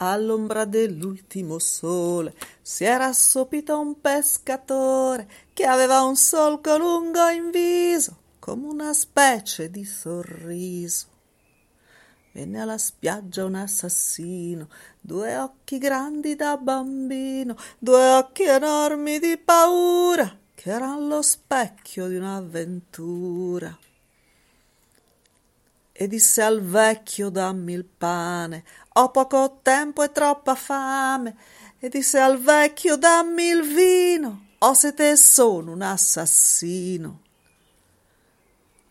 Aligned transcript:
All'ombra 0.00 0.64
dell'ultimo 0.64 1.58
sole 1.58 2.32
si 2.62 2.84
era 2.84 3.06
assopito 3.06 3.80
un 3.80 4.00
pescatore 4.00 5.28
che 5.52 5.64
aveva 5.64 6.02
un 6.02 6.14
solco 6.14 6.76
lungo 6.76 7.26
in 7.28 7.50
viso, 7.50 8.16
come 8.38 8.68
una 8.68 8.92
specie 8.92 9.70
di 9.70 9.84
sorriso. 9.84 11.06
Venne 12.32 12.60
alla 12.60 12.78
spiaggia 12.78 13.44
un 13.44 13.56
assassino, 13.56 14.68
due 15.00 15.36
occhi 15.36 15.78
grandi 15.78 16.36
da 16.36 16.56
bambino, 16.56 17.56
due 17.76 18.12
occhi 18.12 18.44
enormi 18.44 19.18
di 19.18 19.36
paura, 19.36 20.38
che 20.54 20.70
eran 20.70 21.08
lo 21.08 21.22
specchio 21.22 22.06
di 22.06 22.14
un'avventura 22.14 23.76
e 26.00 26.06
disse 26.06 26.42
al 26.42 26.62
vecchio 26.62 27.28
dammi 27.28 27.72
il 27.72 27.84
pane, 27.84 28.62
ho 28.92 29.10
poco 29.10 29.58
tempo 29.62 30.04
e 30.04 30.12
troppa 30.12 30.54
fame, 30.54 31.36
e 31.80 31.88
disse 31.88 32.20
al 32.20 32.40
vecchio 32.40 32.96
dammi 32.96 33.48
il 33.48 33.62
vino, 33.62 34.46
ho 34.58 34.74
sete 34.74 35.10
e 35.10 35.16
sono 35.16 35.72
un 35.72 35.82
assassino. 35.82 37.22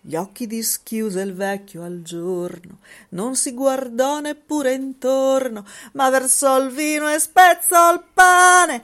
Gli 0.00 0.16
occhi 0.16 0.48
dischiuse 0.48 1.20
il 1.20 1.32
vecchio 1.32 1.84
al 1.84 2.02
giorno, 2.02 2.78
non 3.10 3.36
si 3.36 3.54
guardò 3.54 4.18
neppure 4.18 4.74
intorno, 4.74 5.64
ma 5.92 6.10
versò 6.10 6.60
il 6.60 6.70
vino 6.70 7.08
e 7.08 7.20
spezzò 7.20 7.92
il 7.92 8.02
pane, 8.12 8.82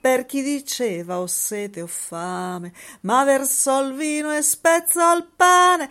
per 0.00 0.24
chi 0.24 0.40
diceva 0.40 1.18
ho 1.18 1.26
sete 1.26 1.82
o 1.82 1.88
fame, 1.88 2.72
ma 3.00 3.24
versò 3.24 3.84
il 3.84 3.94
vino 3.94 4.32
e 4.32 4.40
spezzò 4.40 5.16
il 5.16 5.26
pane, 5.34 5.90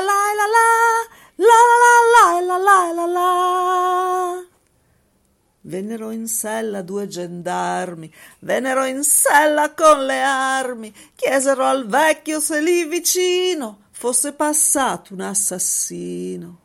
Vennero 5.63 6.09
in 6.09 6.27
sella 6.27 6.81
due 6.81 7.07
gendarmi, 7.07 8.11
vennero 8.39 8.83
in 8.85 9.03
sella 9.03 9.73
con 9.75 10.05
le 10.05 10.19
armi, 10.19 10.91
chiesero 11.15 11.63
al 11.63 11.85
vecchio 11.85 12.39
se 12.39 12.61
lì 12.61 12.85
vicino 12.85 13.81
fosse 14.01 14.33
passato 14.33 15.13
un 15.13 15.21
assassino. 15.21 16.59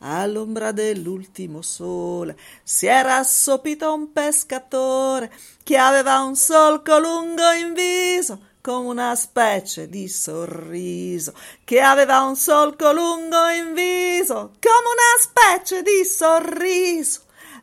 All'ombra 0.00 0.72
dell'ultimo 0.72 1.62
sole 1.62 2.36
si 2.62 2.84
era 2.84 3.16
assopito 3.16 3.94
un 3.94 4.12
pescatore 4.12 5.32
che 5.62 5.78
aveva 5.78 6.20
un 6.20 6.36
solco 6.36 6.98
lungo 6.98 7.50
in 7.52 7.72
viso, 7.72 8.40
come 8.60 8.88
una 8.88 9.16
specie 9.16 9.88
di 9.88 10.06
sorriso, 10.06 11.32
che 11.64 11.80
aveva 11.80 12.20
un 12.20 12.36
solco 12.36 12.92
lungo 12.92 13.48
in 13.48 13.72
viso, 13.72 14.52
come 14.60 14.88
una 14.92 15.18
specie 15.18 15.80
di 15.80 16.04
sorriso 16.04 17.22